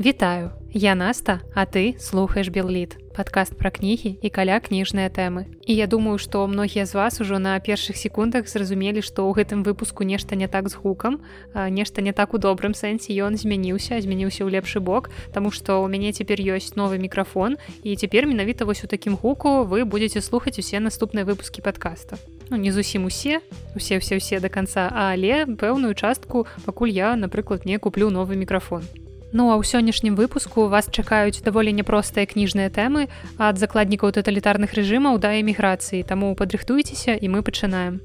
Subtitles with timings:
[0.00, 5.44] Вітаю, я Наста, а ты слухаеш Белліт, падкаст пра кнігі і каля кніжныя тэмы.
[5.68, 9.60] І я думаю, што многія з вас ужо на першых секундах зразумелі, што ў гэтым
[9.60, 11.20] выпуску нешта не так з гукам,
[11.52, 15.92] нешта не так у добрым сэнсе ён змяніўся, змяніўся ў лепшы бок, Таму што ў
[15.92, 20.56] мяне цяпер ёсць новы мікрафон і цяпер менавіта вось у такім гуку вы будетеце слухаць
[20.56, 22.16] усе наступныя выпускі падкаста.
[22.48, 23.44] Ну, не зусім усе
[23.76, 28.88] усе все ўсе до конца але пэўную частку пакуль я напрыклад не куплю новы мікрафон
[29.32, 33.06] Ну а ў сённяшнім выпуску вас чакаюць даволі няпростыя кніжныя тэмы
[33.38, 38.02] ад закладнікаў таталітарных рэжымаў да эміграцыі, таму падрыхтуйцеся і мы пачынаем.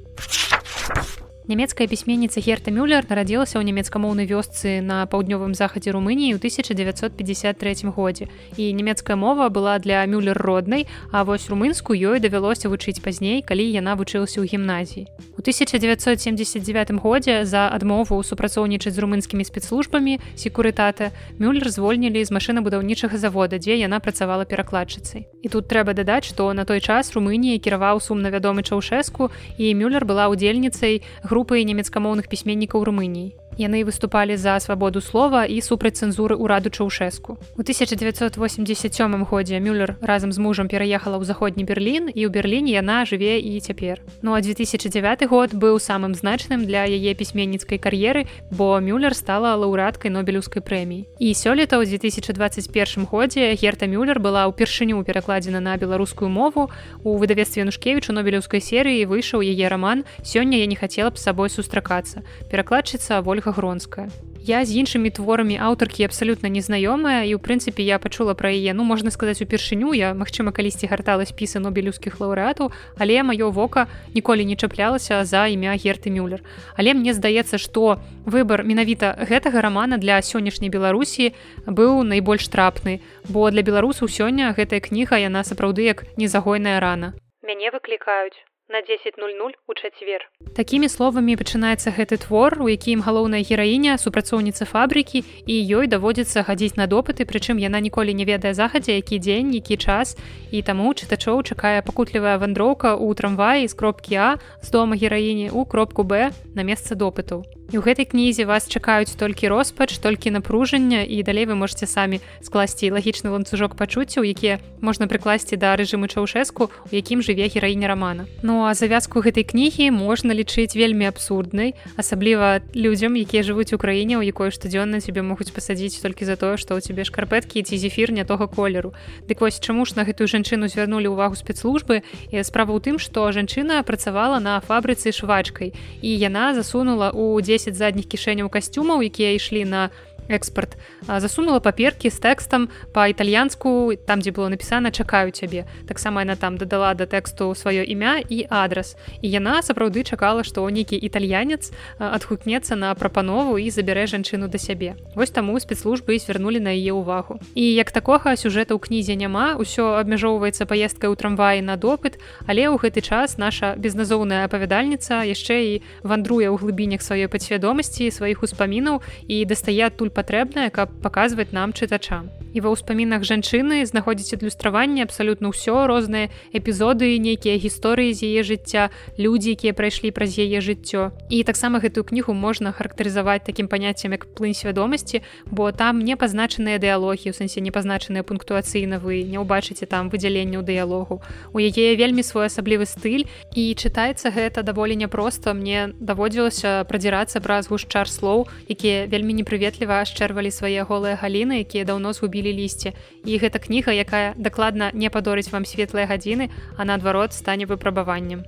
[1.48, 8.34] Нямецкая пісьменніца Герта Мюллер нарадзілася ў нямецкамоўнай вёсцы на паўднёвым захадзе Румыніі ў 1953 годзе.
[8.58, 13.62] І нямецкая мова была для мюллер роднай, а вось румынску ёй давялося вучыць пазней, калі
[13.62, 15.06] яна вучылася ў гімназіі.
[15.38, 23.62] У 1979 годзе за адмову супрацоўнічаць з румынскімі спецслужбамі секурытата мюллер звольнілі з машынабудаўнічага завода,
[23.62, 25.30] дзе яна працавала перакладчыцай.
[25.46, 29.30] І тут трэба дадаць, што на той час Румыніі кіраваў сумна вядомы чаўшэску
[29.62, 31.35] і мюллер была удзельніцай групы
[31.68, 37.38] нямецкамоўных пісьменнікаў румыніі яны выступалі за свабоду слова і супраць цэнзуры ўраду чаўшэску.
[37.56, 43.06] У 1987 годзе мюллер разам з мужам пераехала ў заходні берерлін і ў берліне яна
[43.08, 44.02] жыве і цяпер.
[44.22, 50.12] Ну а 2009 год быў самым значным для яе пісьменніцкай кар'еры бо мюллер стала лаўрадкай
[50.12, 51.08] нобелеўскай прэміі.
[51.20, 56.72] І сёлета ў 2021 годзе герта мюллер была ўпершыню перакладзена на беларускую мову.
[57.04, 61.50] У выдавестве нушкевічу нобелеўскай серыі выйшаў яе роман сёння я не хацела б з сабой
[61.50, 64.10] сустракацца перакладчыца ольга ольга гронская.
[64.42, 68.86] Я з іншымі творамі аўтаркі абсалютна незнаёмая і ў прынцыпе я пачула пра яе ну
[68.86, 69.94] можна сказаць упершыню.
[69.94, 75.74] Я магчыма калісьці гартала спісы нобелюўскіх лаўрэатаў але маё вока ніколі не чаплялася за імя
[75.74, 76.46] герты мюллер.
[76.78, 81.34] Але мне здаецца што выбор менавіта гэтага рамана для сённяшняй беларусі
[81.66, 87.18] быў найбольш трапны бо для беларусаў сёння гэтая кніга яна сапраўды як незагойная рана.
[87.42, 88.38] Мяне выклікаюць
[88.70, 90.30] на 10:00 у чацвер.
[90.56, 96.78] Такімі словамі пачынаецца гэты твор, у якім галоўная гераіня супрацоўніца фабрыкі і ёй даводзіцца хадзіць
[96.78, 100.18] на допыты, прычым яна ніколі не ведае захадзе, які дзень, які час
[100.52, 104.30] і таму чытачоў чакае пакутлівая вандроўка ў трамваі з кропкі А
[104.62, 107.44] з дома гераіні ў кропку Б на месца допытаў.
[107.74, 112.22] І ў гэтай кнізе вас чакаюць толькі роспач, толькі напружання і далей вы можете самі
[112.46, 118.30] скласці лагічны ланцужок пачуццяў, якія можна прыкласці да рэжыму чаўшэску, у якім жыве гераіня рамана.
[118.46, 124.22] Ну а завязку гэтай кнігі можна лічыць вельмі абсурднай, асабліва людзям, якія жывуць у краіне,
[124.22, 128.14] у якой штодзённа цябе могуць пасадзіць толькі за тое, што ў цябе шкарпэткі ці зефір
[128.14, 128.94] не тога колеру.
[129.26, 133.26] Дык вось чаму ж на гэтую жанчыну звярнулі ўвагу спецслужбы і справа ў тым, што
[133.34, 135.74] жанчына працавала на фабрыцы швачкай
[136.06, 139.90] і яна засунула ў дзень 10 задніх кішэняў касцюмаў якія ішлі на
[140.30, 140.78] экспорт
[141.08, 146.94] засунула паперкі з тэкстам па-італьянску там дзе было напісана чакаю цябе таксама яна там дадала
[146.94, 152.96] да тэксту сваё імя і адрас і яна сапраўды чакала што нейкі італьянец адгукнецца на
[152.96, 157.92] прапанову і забярэ жанчыну да сябе вось таму спецслужбы звярнулі на яе ўвагу і як
[157.92, 162.18] такога сюжэта ў кнізе няма ўсё абмяжоўваецца паездкай у трамваі на допыт
[162.50, 168.42] але ў гэты час наша безназоўная апавядальніца яшчэ і вандруе ў глыбінях сваёй падсвядомасці сваіх
[168.42, 175.04] успамінаў і дастае адтуль патрэбнае каб паказваць нам чытачам і ва ўспамінах жанчыны знаходзіць адлюстраванне
[175.04, 178.88] абсалютна ўсё розныя эпізоды нейкія гісторыі з яе жыцця
[179.20, 184.32] людзі якія прайшлі праз яе жыццё і таксама гэтую кнігу можна характарызаваць такім паняццем як
[184.32, 185.20] плынь свядомасці
[185.52, 190.58] бо там не пазначаныя дыялогі у сэнсе не пазначаныя пунктуацыйна вы не ўбачыце там выдзяленне
[190.58, 191.20] ў дыялогу
[191.52, 195.54] у яе вельмі свой асаблівы стыль і чытаецца гэта даволі няпроста.
[195.54, 202.14] Мне даводзілася прадзірацца праз гушчар слоў якія вельмі непрыветліва ашчэрвалі свае голыя галіны якія даўно
[202.14, 202.94] згубілі згубілі лісце
[203.26, 208.46] і гэта кніга якая дакладна не падорыць вам светлыя гадзіны а наадварот стане выпрабаваннем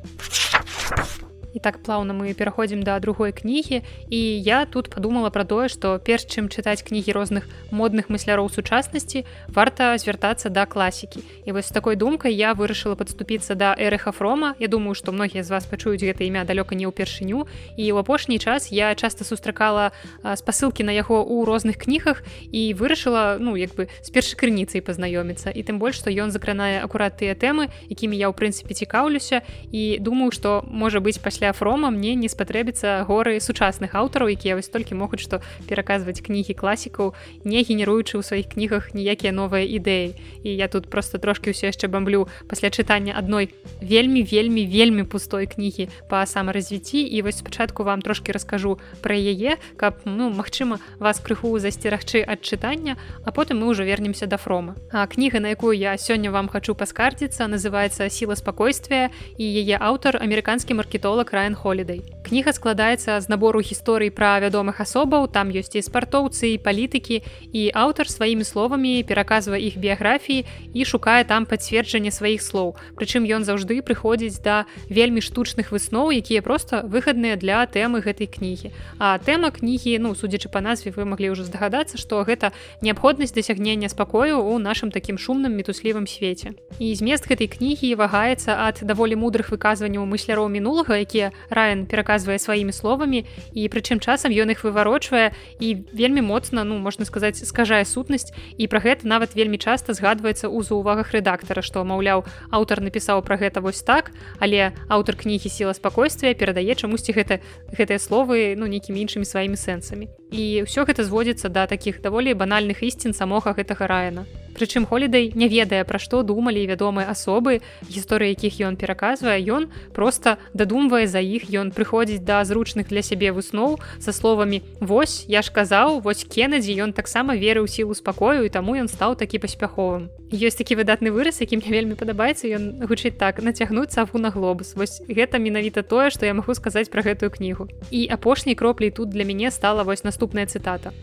[1.57, 3.81] і так плаўна мы пераходзім да другой кнігі
[4.13, 9.25] і я тут подумала пра тое што перш чым чытаць кнігі розных модных мысляроў сучаснасці
[9.49, 14.67] варта звяртацца да класікі і вось такой думкай я вырашыла падступіцца да эрыха фрома Я
[14.67, 18.71] думаю што многія з вас пачуюць гэта імя далёка не ўпершыню і ў апошні час
[18.71, 19.91] я часта сустракала
[20.23, 22.21] спасылкі на яго ў розных кнігах
[22.53, 26.85] і вырашыла ну як бы з першай крыніцай пазнаёміцца і тым больш што ён закранае
[26.85, 29.41] акурат тыя тэмы якімі я ў прынцыпе цікаўлюся.
[29.71, 34.59] І думаю што можа быць пасля пасля фрома мне не спатрэбіцца горы сучасных аўтараў якія
[34.59, 35.39] вось толькі могуць што
[35.69, 37.15] пераказваць кнігі класікаў
[37.47, 40.19] не генеруючы ў сваіх кнігах ніякія новыя ідэі.
[40.43, 45.47] І я тут просто трошки ўсё яшчэ бамблю пасля чытання адной вельмі вельмі вельмі пустой
[45.47, 46.99] кнігі по самаразвіцці.
[46.99, 52.43] І вось спачатку вам трошки раскажу про яе каб ну Мачыма вас крыху засцерагчы ад
[52.43, 54.75] чытання а потым мы ўжо вернемся да фрома.
[54.91, 60.19] А кніга на якую я сёння вам хочу паскардзіцца называется сила спакойствия і яе аўтар
[60.19, 62.16] амерыканскі маркетолог Ryan Holiday.
[62.27, 65.31] Кніга складаецца з набору гісторый пра вядомых асобаў.
[65.31, 67.23] Там ёсць і спартоўцы і палітыкі
[67.55, 70.43] і аўтар сваімі словамі пераказвае іх біяграфіі
[70.75, 72.75] і шукае там пацверджанне сваіх слоў.
[72.99, 78.75] Прычым ён заўжды прыходзіць да вельмі штучных высноў якія просто выгадныя для тэмы гэтай кнігі.
[78.99, 82.51] А тэма кнігі ну судзячы па назве вы маглі ўжо здагадацца што гэта
[82.83, 86.59] неабходнасць дасягнення спакою ў нашым такім шумным метуслівым свеце.
[86.83, 92.73] І змест гэтай кнігі вагаецца ад даволі мудрых выказванняў мысляроў мінулага якія раен пераказвае сваімі
[92.73, 98.33] словамі і прычым часам ён іх выварочвае і вельмі моцна ну можна сказаць скажае сутнасць
[98.57, 103.37] і пра гэта нават вельмі часта згадваецца ў заўвагах рэдактара што маўляў аўтар напісаў пра
[103.37, 107.39] гэта вось так але аўтар кнігі сіла спакойствия перадае чамусьці гэта
[107.73, 110.09] гэтыя словы ну нейкімі іншымі сваімі сэнсамі.
[110.31, 114.27] І ўсё гэта зводзіцца да такіх даволі банальных ісцін самога гэтага раяна
[114.57, 120.41] Прычым холідай не ведае пра што думалі вядомыя асобы гісторыі якіх ён пераказвае ён просто
[120.57, 125.53] дадумвае за іх ён прыходзіць да зручных для сябе высноў са словамі Вось я ж
[125.53, 130.09] казаў вось кеннедзі ён таксама верыў сілу спакою і таму ён стаў такі паспяховым.
[130.33, 134.73] Ёсць такі выдатны выраз якім мне вельмі падабаецца ён гучыць так нацягнуць сафу на глобус
[134.73, 137.69] вось гэта менавіта тое што я магу сказаць пра гэтую кнігу.
[137.91, 140.93] І апошняй кропляй тут для мяне стала вось наступная цытата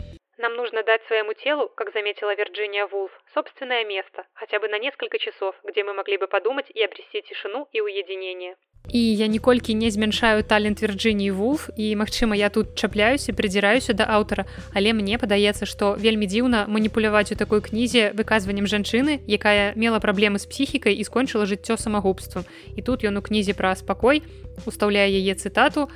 [0.75, 5.55] нужно дать своему телу, как заметила Вирджиния Вулф, собственное место, хотя бы на несколько часов,
[5.63, 8.55] где мы могли бы подумать и обрести тишину и уединение.
[8.89, 14.03] І я ніколькі не змяншаю талент Вірджыніі Вулф і магчыма я тут чапляюся прыдзіраюся да
[14.03, 14.45] аўтара
[14.75, 20.37] але мне падаецца што вельмі дзіўна маніпуляваць у такой кнізе выказваннем жанчыны якая мела праблемы
[20.37, 22.45] з псіхікай і скончыла жыццё самагубствам
[22.75, 24.21] і тут ён у кнізе пра спакой
[24.65, 25.89] устаўляе яе цытату.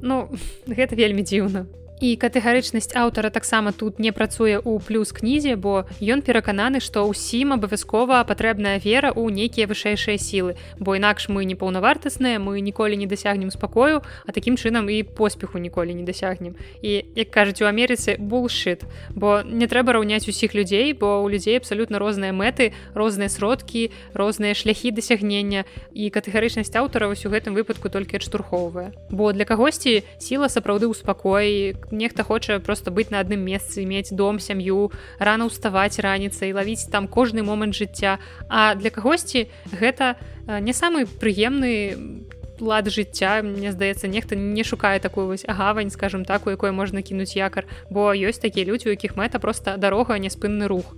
[0.00, 0.32] Ну
[0.78, 1.66] гэта вельмі дзіўна
[2.00, 7.52] і катэгарычнасць аўтара таксама тут не працуе ў плюс кнізе бо ён перакананы што ўсім
[7.60, 10.56] абавязкова патрэбная вера ў нейкія вышэйшыя сілы.
[10.80, 15.60] Бо інакш мы не паўнавартасныя мы ніколі не дасягнем спакою а такім чынам і поспеху
[15.60, 16.56] ніколі не дасягнем.
[16.80, 21.60] І як кажуць у Амерыцы булшит бо не трэба раўняць усіх людзей бо у людзей
[21.60, 25.68] абсалютна розныя мэты розныя сродкі розныя шляхі дасягнення.
[25.92, 28.96] І катэгарычнасць аўтара вось у гэтым выпадку толькі адштурхоўвае.
[29.12, 34.10] Бо для кагосьці сіла сапраўды ў спакоі нехта хоча просто быць на адным месцы мець
[34.10, 38.18] дом сям'ю рано ўставаць раніцай лавіць там кожны момант жыцця.
[38.48, 40.16] А для кагосьці гэта
[40.46, 42.26] не самы прыемны
[42.60, 43.42] лад жыцця.
[43.42, 47.66] Мне здаецца нехта не шукае такую вось агавань скажем так у якой можна кінуць якар.
[47.90, 50.94] Бо ёсць такія людзі у якіх мэта просто дарога няспынны рух.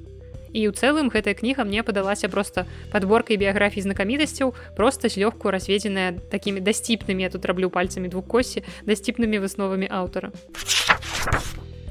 [0.53, 6.61] І ў цэлым гэтая кніга мне падалася просто подборкай біяграфій знакамітасцяў просто злёгку разведзеная такімі
[6.61, 10.29] дасціпнымі я тут раблю пальцамі двухкосі дасціпнымі высновамі аўтара.
[10.29, 10.82] а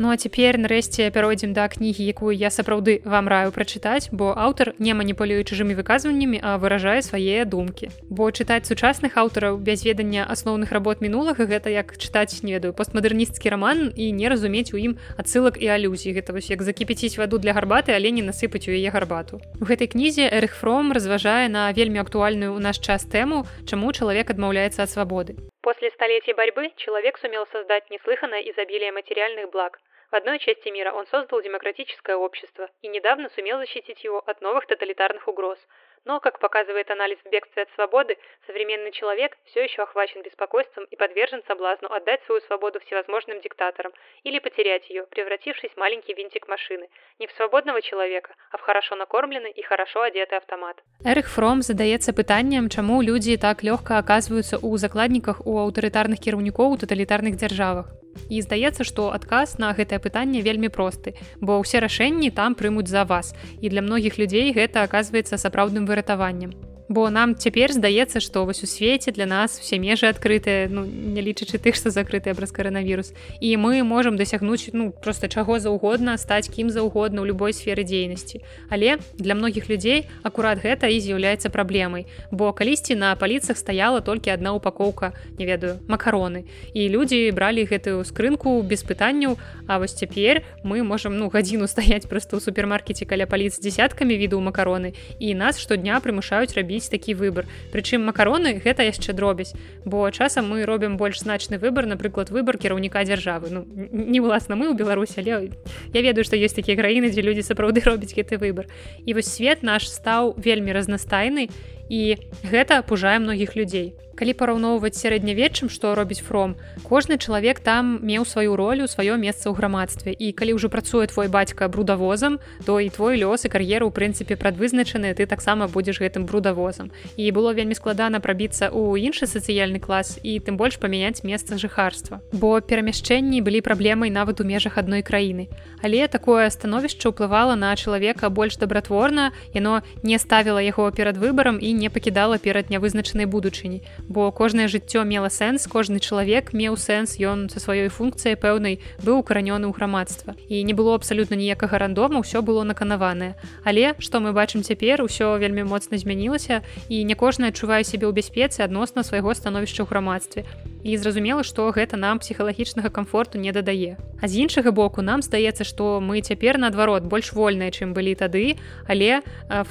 [0.02, 4.74] Ну а цяпер нарэшце пяройдзем да кнігі, якую я сапраўды вам раю прачытаць, бо аўтар
[4.82, 7.92] не маніпулюе чужымі выказваннямі, а выражае свае думкі.
[8.10, 13.54] Бо чытаць сучасных аўтараў без ведання асноўных работ мінулага гэта як чытаць не ведаю постмадэрнісцкі
[13.54, 16.18] раман і не разумець у ім адсылак і алюзій.
[16.18, 19.38] Гэта вось як закіпяціць ваду для гарбаты, але не насыпаць у яе гарбату.
[19.62, 24.82] У гэтай кнізе Эрхфром разважае на вельмі актуальную ў наш час тэму, чаму чалавек адмаўляецца
[24.82, 25.38] ад свабоды.
[25.62, 29.80] После столетий борьбы человек сумел создать неслыханное изобилие материальных благ.
[30.10, 34.66] В одной части мира он создал демократическое общество и недавно сумел защитить его от новых
[34.66, 35.60] тоталитарных угроз–
[36.07, 38.17] Но, как показывает анализ в бегстве от свободы,
[38.47, 44.39] современный человек все еще охвачен беспокойством и подвержен соблазну отдать свою свободу всевозможным диктаторам или
[44.39, 46.89] потерять ее, превратившись в маленький винтик машины,
[47.19, 50.81] не в свободного человека, а в хорошо накормленный и хорошо одетый автомат.
[51.05, 56.79] Эрик Фром задается пытанием, чему люди так легко оказываются у закладниках у аўтарытарных кіраўнікоў у
[56.79, 58.00] тоталітарных дзяржавах.
[58.30, 63.06] І здаецца, што адказ на гэтае пытанне вельмі просты, бо ўсе рашэнні там прымуць за
[63.06, 63.36] вас.
[63.62, 68.68] І для многіх людзей гэта аказваецца сапраўдным выратаваннем бо нам цяпер здаецца што вось у
[68.68, 73.16] свеце для нас все межы адкрытыя ну не лічачы тых што закрытыя праз каранавірус.
[73.40, 78.44] І мы можемм дасягнуць ну просто чаго заўгодна стаць кім заўгодна ў любой сферы дзейнасці.
[78.68, 82.12] Але для многіх людзей акурат гэта і з'яўляецца праблемай.
[82.32, 86.44] Бо калісьці на паліцах стаяла толькі одна упакоўка не ведаю макароны.
[86.76, 89.40] І людзі бралі гэтую скрынку без пытанняў.
[89.68, 94.44] А вось цяпер мы можемм ну гадзіну стаять просто ў супермаркеце каля паліц дзясяткамі відаў
[94.44, 94.92] макароны.
[95.24, 99.54] І нас штодня прымушаюць рабіць рабіць такі выбор прычым макароны гэта яшчэ дробязь
[99.86, 103.50] бо часам мы робім больш значны выбор напрыклад выбор кіраўніка дзяржавы.
[103.52, 105.52] Ну не власна мы ў беларусь але
[105.94, 108.66] я ведаю што ёсць такія краіны дзе людзі сапраўды робяць гэты выбор
[109.06, 111.50] і вось свет наш стаў вельмі разнастайны
[111.90, 118.26] і гэта пужае многіх людзей калі параўноўваць сярэднявеччым што робіць фром кожны чалавек там меў
[118.26, 120.12] сваю ролю сваё месца ў грамадстве.
[120.12, 124.36] І калі ўжо працуе твой бацька брудавозам то і твой лёс і кар'еру ў прынцыпе
[124.36, 126.92] прадвызначаны ты таксама будзеш гэтым брудавозам.
[127.18, 132.22] І было вельмі складана прабіцца ў іншы сацыяльны клас і тым больш памяняць месца жыхарства.
[132.32, 135.48] Бо перамяшчэнні былі праблемай нават у межах адной краіны.
[135.82, 141.74] Але такое становішча ўплывала на чалавека больш дабратворна яно не ставіла яго перад выбарам і
[141.74, 147.50] не пакідала перад нявызначанай будучыні бо кожнае жыццё мела сэнс кожны чалавек меў сэнс ён
[147.50, 150.36] са сваёй функцыяй пэўнай быў укаранёны ў грамадства.
[150.50, 153.36] І не было абсалютна ніякага рандома ўсё было наканаванае.
[153.64, 158.14] Але што мы бачым цяпер усё вельмі моцна змянілася і не кожны адчувае сябе ў
[158.16, 160.46] бяспецы адносна свайго становішча ў грамадстве
[160.84, 163.98] і зразумела што гэта нам псіхалагічнага комфорту не дадае.
[164.22, 168.58] А з іншага боку нам здаецца што мы цяпер наадварот больш вольныя чым былі тады
[168.88, 169.22] але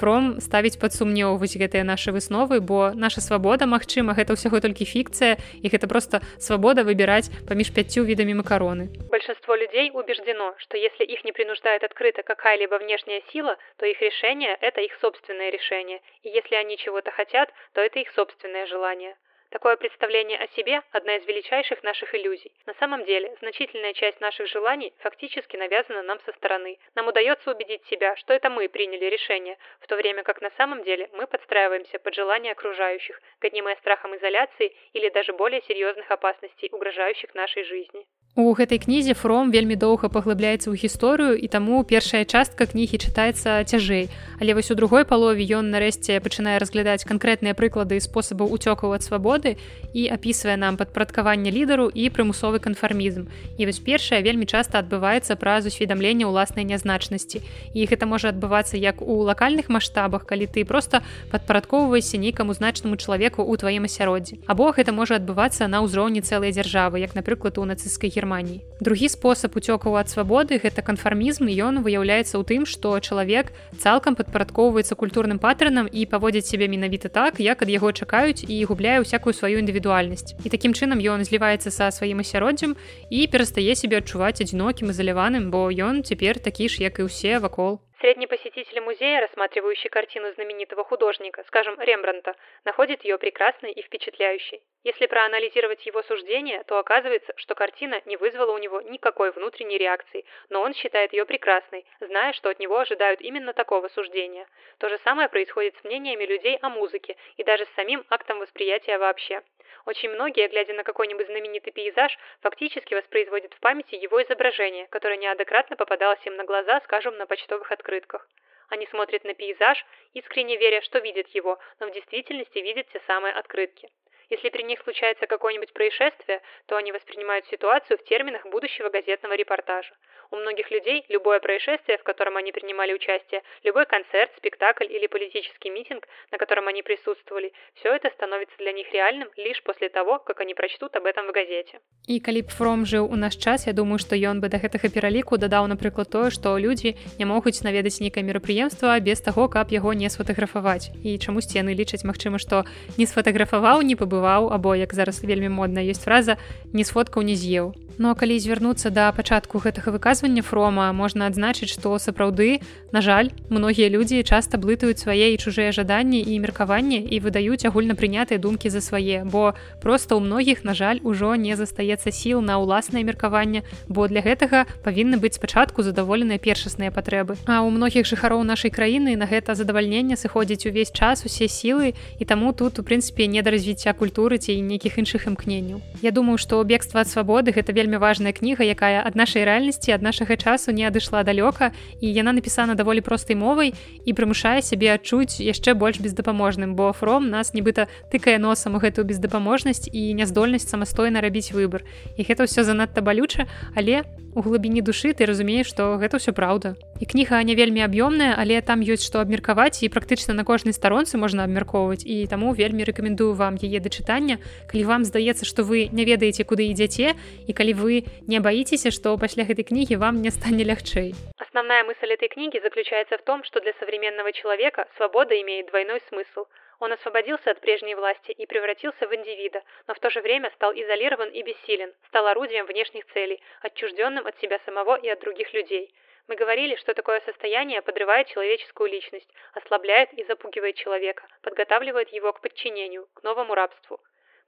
[0.00, 4.85] фром ставіць пад сумнеў вось гэтыя наши высновы бо наша свабода Мачыма гэта ўсяго толькі
[4.87, 8.90] фікцыя і гэта просто свабода выбіраць паміж пяццю відамі макароны.
[9.11, 14.57] Большинство людей убеждено что если их не принуждает открыто какая-либо внешняя сила то их решение
[14.61, 19.14] это их собственное решение и если они чего-то хотят то это их собственное желание
[19.50, 22.52] Такое представление о себе– одна из величайших наших иллюзий.
[22.66, 26.78] На самом деле, значительная часть наших желаний фактически навязана нам со стороны.
[26.95, 30.85] Нам удается убедить себя, что это мы приняли решение, в то время как на самом
[30.85, 37.35] деле мы подстраиваемся под желания окружающих, гонимые страхом изоляции или даже более серьезных опасностей, угрожающих
[37.35, 38.07] нашей жизни.
[38.38, 43.66] У гэтай кнізе фром вельмі доўга паглыбляецца ў гісторыю і таму першая частка кнігі чытаецца
[43.66, 44.06] цяжэй.
[44.38, 49.58] Але вось у другой палове ён нарэшце пачынае разглядаць канкрэтныя прыклады спосабаў уцёкаў ад свабоды
[49.99, 53.26] і апісвае нам падпарадкаванне лідару і прымусовы канфармізм.
[53.58, 57.42] І вось першая вельмі часта адбываецца праз усведамленне ўласнай нязначнасці.
[57.75, 61.02] І гэта можа адбывацца як у лакальных маштабах, калі ты проста
[61.34, 64.46] падпарадкоўваешся нейкаму значнаму чалавеку ў тваім асяроддзі.
[64.46, 69.56] Або гэта можа адбывацца на ўзроўні цэлай дзяржавы, як напрыклад у нацысцкай германії другі спосаб
[69.56, 75.88] уцёкаў ад свабоды гэта канфармізм ён выяўляецца ў тым што чалавек цалкам падпарадкоўваецца культурным паттернам
[75.88, 80.52] і паводзіць сябе менавіта так як ад яго чакаюць і губляе ўсякую сваю індывідуальнасць і
[80.52, 82.76] такім чынам ён зліваецца са сваім асяроддзям
[83.10, 87.80] і перастае сябе адчуваць адзінокім изаляваным бо ён цяпер такі ж як і ўсе вакол
[88.00, 94.62] Средний посетитель музея, рассматривающий картину знаменитого художника, скажем, Рембранта, находит ее прекрасной и впечатляющей.
[94.85, 100.25] Если проанализировать его суждение, то оказывается, что картина не вызвала у него никакой внутренней реакции,
[100.49, 104.49] но он считает ее прекрасной, зная, что от него ожидают именно такого суждения.
[104.78, 108.97] То же самое происходит с мнениями людей о музыке и даже с самим актом восприятия
[108.97, 109.42] вообще.
[109.86, 115.76] Очень многие, глядя на какой-нибудь знаменитый пейзаж, фактически воспроизводят в памяти его изображение, которое неоднократно
[115.76, 118.28] попадалось им на глаза, скажем, на почтовых открытках.
[118.68, 119.84] Они смотрят на пейзаж,
[120.14, 123.90] искренне веря, что видят его, но в действительности видят те самые открытки.
[124.28, 129.92] Если при них случается какое-нибудь происшествие, то они воспринимают ситуацию в терминах будущего газетного репортажа.
[130.32, 135.70] У многих людей любое происшествие, в котором они принимали участие, любой концерт, спектакль или политический
[135.70, 140.40] митинг, на котором они присутствовали, все это становится для них реальным лишь после того, как
[140.40, 141.80] они прочтут об этом в газете.
[142.06, 144.88] І калі б фром жыў у наш час, я думаю, што ён бы да гэтага
[144.90, 149.94] пераліку дадаў, напрыклад тое, што людзі не могуць наведаць нейкае мерапрыемства без таго, каб яго
[149.94, 150.90] не сфотаграфаваць.
[151.02, 152.64] І чамусьці яны лічаць магчыма, што
[152.96, 156.38] не сфотаграфаваў, не пабываў або як зараз вельмі модна ёсць фраза
[156.72, 157.75] не сфоткаў не з'еў.
[158.00, 160.92] Ну а калі звярнуцца да пачатку гэтага выказвання фрома.
[160.92, 162.60] Можна адзначыць што сапраўды
[162.92, 168.36] на жаль многія людзі часта блытаюць свае і чужыя жаданні і меркаванні і выдаюць агульнапрынятыя
[168.36, 173.00] думкі за свае бо просто ў многіх на жаль ужо не застаецца сіл на ўласнае
[173.00, 177.40] меркаванне бо для гэтага павінны быць спачатку задаволеныя першасныя патрэбы.
[177.48, 182.24] А у многіх жыхароў нашай краіны на гэта задавальненне сыходзіць увесь час усе сілы і
[182.28, 185.80] таму тут у прынцыпе не да развіцця культуры ці нейкіх іншых імкненняў.
[186.02, 190.02] Я думаю што бегства ад свабоды гэта вельмі важная кніга якая ад нашай рэальнасці ад
[190.11, 191.71] нашага часу не адышла далёка
[192.02, 193.71] і яна напісана даволі простай мовай
[194.02, 199.87] і прымушае сябе адчуць яшчэ больш бездапаможным бо фром нас нібыта тыкае носам гэтую бездапаможнасць
[199.87, 201.87] і няздольнасць самастойна рабіць выбор
[202.19, 203.47] і гэта ўсё занадта балюча
[203.79, 204.02] але
[204.35, 206.79] у глыбіні душы ты разумееш што гэта ўсё праўда.
[207.02, 211.19] І кніга не вельмі аб'ёмная але там ёсць што абмеркаваць і практычна на кожнай старонцы
[211.19, 212.07] можна абмяркоўваць.
[212.07, 214.38] І таму вельмі рэкамендую вам яе да чытання.
[214.71, 217.14] Калі вам здаецца што вы не ведаеце куды ідзяце
[217.47, 217.95] і калі вы
[218.26, 223.19] не баіцеся што пасля гэтай кнігі вам не стане лягчэй Основная мысль этой книги заключается
[223.19, 226.47] в том, что для современного человека свобода имеет двойной смысл.
[226.78, 230.73] Он освободился от прежней власти и превратился в индивида, но в то же время стал
[230.73, 235.92] изолирован и бессилен, стал орудием внешних целей, отчужденным от себя самого и от других людей.
[236.28, 242.40] Мы говорили, что такое состояние подрывает человеческую личность, ослабляет и запугивает человека, подготавливает его к
[242.40, 244.00] подчинению, к новому рабству.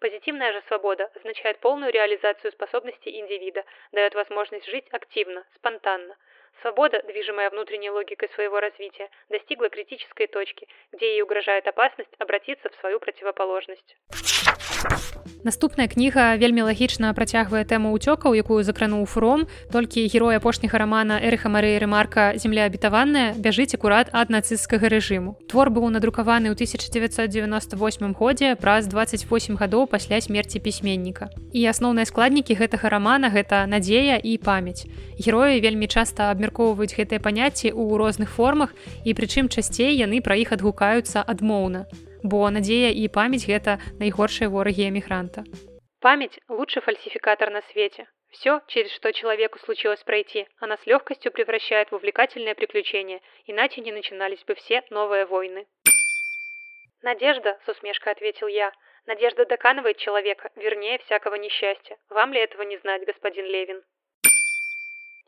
[0.03, 6.17] Позитивная же свобода означает полную реализацию способностей индивида, дает возможность жить активно, спонтанно.
[6.61, 12.75] Свобода, движимая внутренней логикой своего развития, достигла критической точки, где ей угрожает опасность обратиться в
[12.81, 13.97] свою противоположность.
[15.43, 21.51] Наступная кніга вельмі лагічна працягвае тэму ўцёкаў, якую закрануў фром, толькі герой апошняга рамана Эрыха
[21.51, 25.35] Марыі Рэмарка земля абітаваная бяжыць акурат ад нацысцкага рэжыму.
[25.51, 31.27] Твор быў надрукаваны ў 1998 годзе праз 28 гадоў пасля смерці пісьменніка.
[31.51, 34.87] І асноўныя складнікі гэтага рамана гэта надзея і памяць.
[35.19, 40.55] Героі вельмі часта абмяркоўваюць гэтыя паняцці ў розных формах і прычым часцей яны пра іх
[40.55, 41.91] адгукаюцца адмоўна
[42.24, 45.44] бо надзея і памяць гэта найгоршыя ворагі эмігранта.
[46.00, 48.08] Память – лучший фальсификатор на свете.
[48.30, 53.92] Все, через что человеку случилось пройти, она с легкостью превращает в увлекательное приключение, иначе не
[53.92, 55.66] начинались бы все новые войны.
[57.02, 61.98] «Надежда», — с усмешкой ответил я, — «надежда доканывает человека, вернее всякого несчастья.
[62.10, 63.82] Вам ли этого не знать, господин Левин?»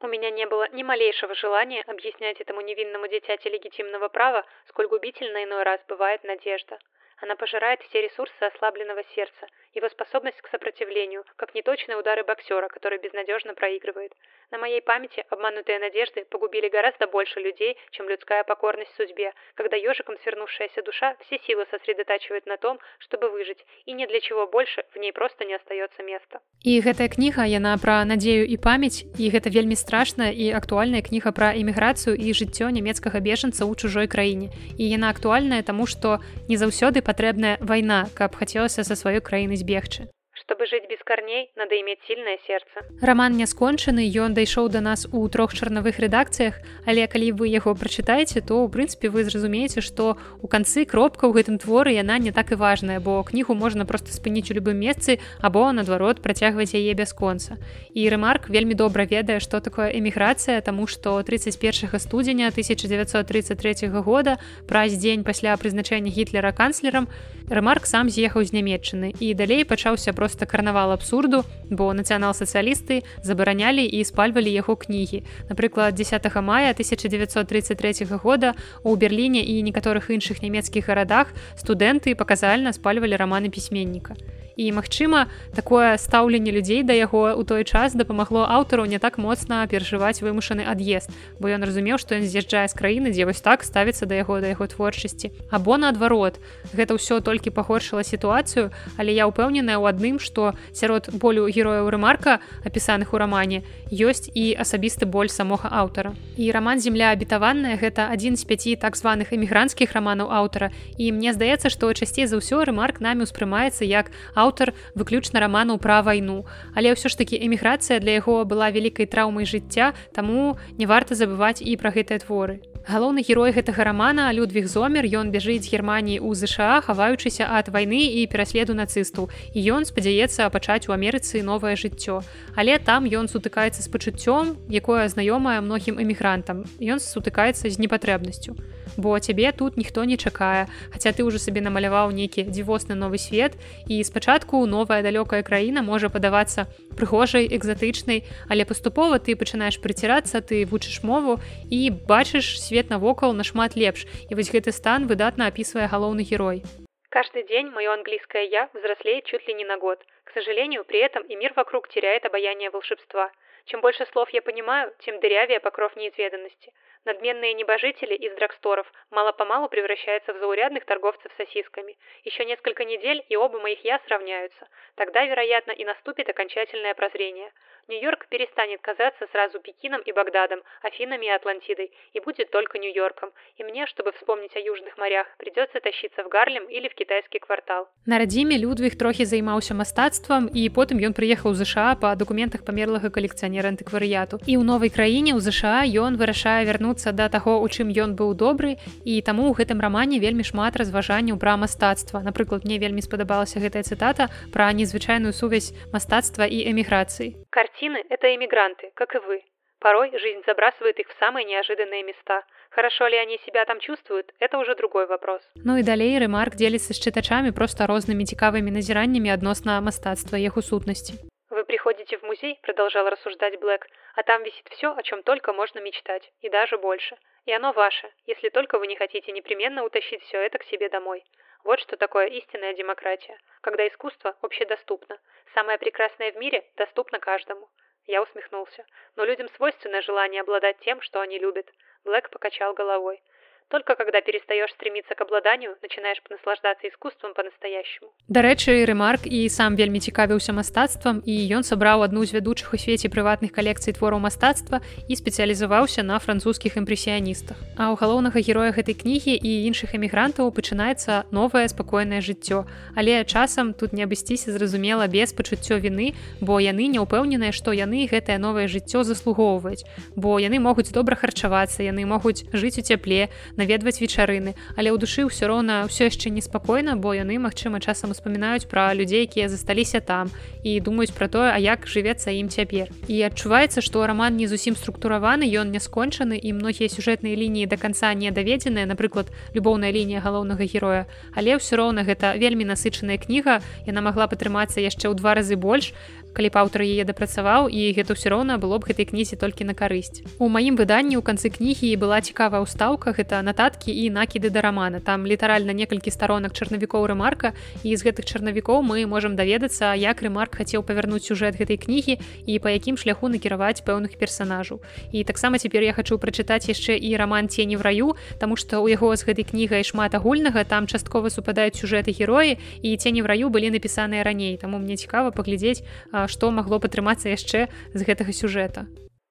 [0.05, 5.43] У меня не было ни малейшего желания объяснять этому невинному дитяти легитимного права, сколь губительно
[5.45, 6.79] иной раз бывает надежда.
[7.23, 12.99] Она пожирает все ресурсы ослабленного сердца, его способность к сопротивлению, как неточные удары боксера, который
[12.99, 14.13] безнадежно проигрывает.
[14.51, 20.17] На моей памяти обманутые надежды погубили гораздо больше людей, чем людская покорность судьбе, когда ежиком
[20.23, 24.99] свернувшаяся душа все силы сосредотачивает на том, чтобы выжить, и ни для чего больше в
[24.99, 26.41] ней просто не остается места.
[26.65, 31.29] І гэтая кніга яна пра надзею і памяць і гэта вельмі страшная і актуальная кніга
[31.37, 34.49] пра эміграцыю і жыццё нямецкага бежанца ў чужой краіне.
[34.79, 40.11] І яна актуальная таму, што не заўсёды патрэбная вайна, каб хацелася са сваёй краіны збегчы.
[40.47, 42.85] Чтобы жить без корней, надо иметь сильное сердце.
[43.01, 47.73] Роман не скончаны, ён дайшоў да нас у трох чарнавых рэдакцыях, але калі вы яго
[47.73, 52.29] прачытаеце, то ў прынцыпе вы зразумееце, што у канцы кропка ў гэтым творы яна не
[52.29, 56.93] так і важная, бо кнігу можна проста спыніць у любым месцы або наадварот працягваць яе
[56.93, 57.57] бясконца.
[57.97, 64.37] І рэмарк вельмі добра ведае, што такое эміграцыя, таму што 31 студзеня 1933 года
[64.69, 67.09] праз дзень пасля прызначэння гітлера канцлерам
[67.49, 73.87] рэмарк сам з'ехаў з нямметчыны і далей пачаўся просто проста карнавал абсурду, бо нацыянал-сацыялісты забаранялі
[73.87, 75.23] і спальвалі яго кнігі.
[75.49, 83.15] Напрыклад, 10 мая 1933 года у Берліне і некаторых іншых нямецкіх гарадах студэнты паказальна спальвалі
[83.15, 84.19] раманы пісьменніка
[84.57, 89.67] і магчыма такое стаўленне людзей да яго ў той час дапамагло аўтару не так моцна
[89.67, 94.07] перажываць вымушаны ад'езд бо ён разумеў што ён з'язджае з краіны дзе вось так ставіцца
[94.07, 95.33] да яго да яго творчасці.
[95.51, 96.39] Або наадварот
[96.73, 102.39] гэта ўсё толькі пагоршыла сітуацыю але я ўпэўненая ў адным што сярод болю герояў рэмарка
[102.63, 106.15] апісаных у рамане ёсць і асабісты боль самога аўтара.
[106.39, 110.71] І роман земля абітаваная гэта адзін з пяці так званых эмігрантскіх раманаў аўтара.
[110.99, 115.81] І мне здаецца што часцей за ўсё рэмарк намі ўспрымаецца як а аўтар выключна раманаў
[115.81, 116.45] пра вайну.
[116.77, 121.65] Але ўсё ж такі эміграцыя для яго была вялікай траўмай жыцця таму не варта забываць
[121.65, 125.09] і пра гэтыя творы галоўны герой гэтага рамана людвіг зомер.
[125.09, 129.33] Ён бяжыць германіі ў ЗША хаваючыся ад вайны і пераследу нацыстаў.
[129.57, 132.21] І ён спадзяецца пачаць у амерыцы новае жыццё.
[132.55, 136.69] Але там ён сутыкаецца з пачуццём якое знаёмае многім эмігрантам.
[136.77, 138.57] Ён сутыкаецца з непатрэбнасцю.
[138.97, 143.57] Бо цябе тут ніхто не чакае хаця ты ўжо сабе намаляваў нейкі дзівосны новы свет.
[143.89, 150.65] І спачатку новая далёкая краіна можа падавацца прыгожай экзатычнай але паступова ты пачынаеш прыцірацца ты
[150.69, 156.24] вучыш мову і бачыш свет навокал нашмат лепш і вось гэты стан выдатна опісвае галоўны
[156.24, 156.64] герой
[157.10, 160.00] Каждый день мое английское «я» взрослеет чуть ли не на год.
[160.26, 163.32] К сожалению, при этом и мир вокруг теряет обаяние волшебства.
[163.66, 166.72] Чем больше слов я понимаю, тем дырявее покров неизведанности.
[167.06, 171.98] Надменные небожители из драгсторов мало-помалу превращаются в заурядных торговцев сосисками.
[172.24, 174.68] Еще несколько недель, и оба моих «я» сравняются.
[174.96, 177.52] Тогда, вероятно, и наступит окончательное прозрение.
[177.89, 183.31] Нью-Йорк перестанет казаться сразу Пекином и Багдадом, Афинами и Атлантидой, и будет только Нью-Йорком.
[183.57, 187.89] И мне, чтобы вспомнить о южных морях, придется тащиться в Гарлем или в китайский квартал.
[188.07, 193.11] На радзіме Людвіг трохі займаўся мастацтвам і потым ён прыехаў у ЗША па дакументах памерлага
[193.13, 194.41] калекцыянера антыкварыяту.
[194.49, 198.33] І ў новай краіне ў ЗША ён вырашае вярнуцца да таго, у чым ён быў
[198.33, 202.25] добры і таму ў гэтым рамане вельмі шмат разважанняў пра мастацтва.
[202.25, 207.37] Напрыклад, мне вельмі спадабалася гэтая цытата пра незвычайную сувязь мастацтва і эміграцыі.
[207.74, 209.44] Картины – это эмигранты, как и вы.
[209.80, 212.44] Порой жизнь забрасывает их в самые неожиданные места.
[212.70, 215.42] Хорошо ли они себя там чувствуют, это уже другой вопрос.
[215.56, 220.62] Ну і далей рэмарк дзеліцца з чытачамі проста рознымі цікавымі назіраннямі адносна мастацтва іх у
[220.62, 221.18] сутнасці.
[221.50, 225.80] Вы приходите в музей, продолжал рассуждать Блэк, а там висит все, о чем только можно
[225.80, 227.18] мечтать, и даже больше.
[227.47, 231.25] И оно ваше, если только вы не хотите непременно утащить все это к себе домой.
[231.63, 235.19] Вот что такое истинная демократия, когда искусство общедоступно.
[235.55, 237.69] Самое прекрасное в мире доступно каждому.
[238.07, 238.85] Я усмехнулся.
[239.17, 241.71] Но людям свойственно желание обладать тем, что они любят.
[242.05, 243.23] Блэк покачал головой.
[243.69, 248.13] Только когда перестаешь стремиться к обладанию, начинаешь наслаждаться искусством по-настоящему.
[248.29, 253.09] Дарэчы, Рэмарк і сам вельмі цікавіўся мастацтвам і ён сабраў адну з вядучых у свеце
[253.09, 257.57] прыватных калекцый твораў мастацтва і спецыялізаваўся на французскіх імпрэсіяністах.
[257.81, 262.69] А ў галоўнага героя гэтай кнігі і іншых эмігрантаў пачынаецца новае спакойнае жыццё.
[262.95, 268.07] Але часам тут не абысціся зразумела без пачуццё віны, бо яны не ўпэўненыя, што яны
[268.07, 274.01] гэтае новае жыццё заслугоўваюць, бо яны могуць добра харчавацца, яны могуць жыць у цяпле, наведваць
[274.01, 274.55] вечарыны.
[274.77, 279.27] Але ў душы ўсё роўна ўсё яшчэ неспакойна бо яны магчыма часам успамінаюць пра людзей
[279.27, 280.31] якія засталіся там
[280.63, 282.91] і думаюць пра тое а як жывецца ім цяпер.
[283.09, 287.77] І адчуваецца што раман не зусім структураваны ён не скончаны і многія сюжэтныя лініі до
[287.77, 291.07] конца не даведзеныя напрыклад любоўная лінія галоўнага героя.
[291.35, 295.95] Але ўсё роўна гэта вельмі насычаная кніга яна магла падтрымацца яшчэ ў два разы больш
[296.35, 299.75] калі б аўтар яе дапрацаваў і гэта ўсё роўна было б гэтай кнізе толькі на
[299.79, 300.27] карысць.
[300.43, 304.99] У маім выданні ў канцы кнігі была цікавая ўстаўка гэта нататкі і накіды да рамана.
[304.99, 307.55] Там літаральна некалькі старонак чарнавікоў рэмарка
[307.87, 312.19] і з гэтых чарнавікоў мы можемм даведацца як рэмарк хацеў павярнуць сюжэт гэтай кнігі
[312.51, 314.83] і па якім шляху накіраваць пэўных персанажаў.
[315.15, 318.89] І таксама цяпер я хачу прачытаць яшчэ і раман цені в раю тому што у
[318.89, 323.49] яго з гэтай кнігай шмат агульнага там часткова супадаюць сюжэты героі і цені в раю
[323.49, 325.85] былі напісаныя раней таму мне цікава паглядзець
[326.29, 328.87] што магло падтрымацца яшчэ з гэтага сюжэта.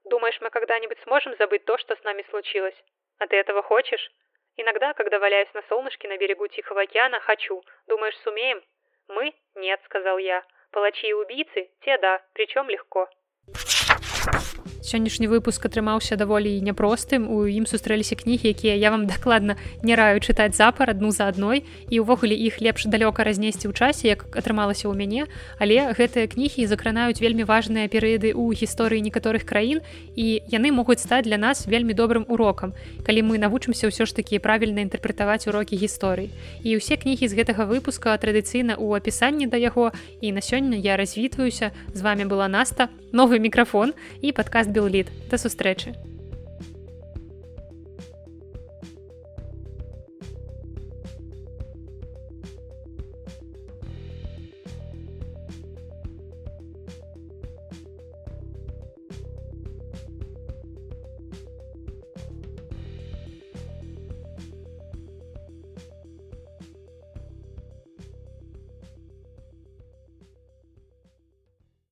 [0.06, 2.76] Думаешь, мы когда-нибудь сможем забыть то, что с нами случилось?
[3.20, 4.12] А ты этого хочешь?
[4.58, 7.64] Иногда, когда валяюсь на солнышке на берегу Тихого океана, хочу.
[7.88, 8.62] Думаешь, сумеем?
[9.08, 9.34] Мы?
[9.56, 10.44] Нет, сказал я.
[10.72, 11.70] Палачи и убийцы?
[11.82, 13.10] Те да, причем легко.
[14.84, 17.32] Сённяшні выпуск атрымаўся даволі няпростым.
[17.32, 21.64] У ім сустрэліся кнігі якія я вам дакладна не раю чытаць запар адну за адной.
[21.90, 25.32] І ўвогуле іх лепш далёка разнесці ў часе як атрымалася ў мяне.
[25.58, 29.80] Але гэтыя кнігі закранаюць вельмі важныя перыяды ў гісторыі некаторых краін
[30.20, 34.40] і яны могуць стаць для нас вельмі добрым урокам калі мы навучымся ўсё ж такі
[34.40, 36.32] правільна інтэрпрэтаваць урокі гісторыі.
[36.64, 39.92] І ўсе кнігі з гэтага выпуска традыцыйна ў апісанні да яго.
[40.20, 41.72] І на сёння я развітваюся.
[41.94, 42.90] З вами была наста.
[43.14, 45.94] Новы мікрафон і падкаст белліт да сустрэчы